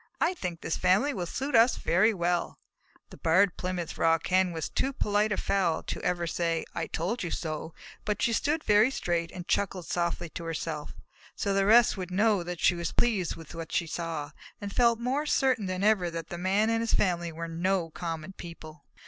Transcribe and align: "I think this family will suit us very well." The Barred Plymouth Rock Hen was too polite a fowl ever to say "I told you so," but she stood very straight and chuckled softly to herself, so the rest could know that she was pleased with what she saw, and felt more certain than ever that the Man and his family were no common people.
"I 0.19 0.33
think 0.33 0.61
this 0.61 0.77
family 0.77 1.13
will 1.13 1.27
suit 1.27 1.53
us 1.53 1.75
very 1.77 2.11
well." 2.11 2.57
The 3.11 3.17
Barred 3.17 3.55
Plymouth 3.55 3.99
Rock 3.99 4.25
Hen 4.29 4.51
was 4.51 4.67
too 4.67 4.93
polite 4.93 5.31
a 5.31 5.37
fowl 5.37 5.85
ever 6.01 6.25
to 6.25 6.33
say 6.33 6.65
"I 6.73 6.87
told 6.87 7.21
you 7.21 7.29
so," 7.29 7.75
but 8.03 8.19
she 8.19 8.33
stood 8.33 8.63
very 8.63 8.89
straight 8.89 9.31
and 9.31 9.47
chuckled 9.47 9.85
softly 9.85 10.29
to 10.29 10.43
herself, 10.43 10.95
so 11.35 11.53
the 11.53 11.67
rest 11.67 11.93
could 11.93 12.09
know 12.09 12.41
that 12.41 12.59
she 12.59 12.73
was 12.73 12.91
pleased 12.91 13.35
with 13.35 13.53
what 13.53 13.71
she 13.71 13.85
saw, 13.85 14.31
and 14.59 14.73
felt 14.75 14.97
more 14.99 15.27
certain 15.27 15.67
than 15.67 15.83
ever 15.83 16.09
that 16.09 16.29
the 16.29 16.37
Man 16.39 16.71
and 16.71 16.81
his 16.81 16.95
family 16.95 17.31
were 17.31 17.47
no 17.47 17.91
common 17.91 18.33
people. 18.33 18.83